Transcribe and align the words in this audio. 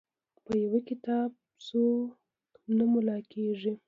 په 0.45 0.51
یو 0.63 0.75
کتاب 0.89 1.29
څوک 1.65 2.11
نه 2.77 2.85
ملا 2.91 3.17
کیږي. 3.31 3.71